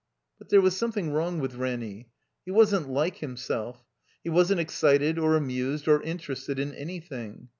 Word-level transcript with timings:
But 0.39 0.49
there 0.49 0.61
was 0.61 0.75
something 0.75 1.11
wrong 1.11 1.37
with 1.37 1.53
Ranny. 1.53 2.09
He 2.43 2.49
wasn't 2.49 2.89
like 2.89 3.17
himself. 3.17 3.85
He 4.23 4.31
wasn't 4.31 4.59
excited 4.59 5.19
or 5.19 5.35
amused 5.35 5.87
or 5.87 6.01
interested 6.01 6.57
in 6.57 6.73
anything. 6.73 7.49